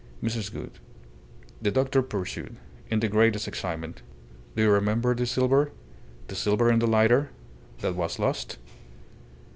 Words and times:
Mrs. 0.23 0.51
Gould," 0.51 0.79
the 1.61 1.69
doctor 1.69 2.01
pursued, 2.01 2.55
in 2.89 3.01
the 3.01 3.07
greatest 3.07 3.47
excitement. 3.47 4.01
"Do 4.55 4.63
you 4.63 4.71
remember 4.71 5.13
the 5.13 5.27
silver? 5.27 5.71
The 6.25 6.33
silver 6.33 6.71
in 6.71 6.79
the 6.79 6.87
lighter 6.87 7.29
that 7.81 7.93
was 7.95 8.17
lost?" 8.17 8.57